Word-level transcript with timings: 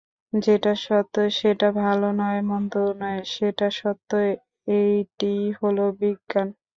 যেটা 0.33 0.73
সত্য 0.83 1.15
সেটা 1.39 1.67
ভালোও 1.79 2.13
নয় 2.21 2.41
মন্দও 2.49 2.89
নয়, 3.01 3.21
সেটা 3.33 3.67
সত্য, 3.79 4.09
এইটেই 4.75 5.43
হল 5.59 5.77
বিজ্ঞান। 5.99 6.47